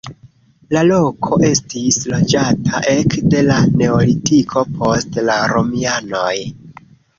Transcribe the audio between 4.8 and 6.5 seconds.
post la romianoj.